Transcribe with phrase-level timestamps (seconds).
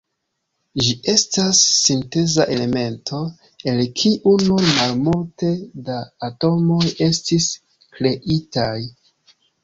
[0.83, 3.19] Ĝi estas sinteza elemento,
[3.71, 5.51] el kiu nur malmulte
[5.91, 5.97] da
[6.29, 7.51] atomoj estis
[7.99, 8.73] kreitaj.